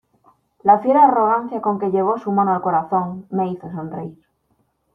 la 0.63 0.79
fiera 0.79 1.03
arrogancia 1.05 1.61
con 1.61 1.77
que 1.77 1.91
llevó 1.91 2.17
su 2.17 2.31
mano 2.31 2.55
al 2.55 2.63
corazón, 2.63 3.27
me 3.29 3.51
hizo 3.51 3.69
sonreír 3.69 4.17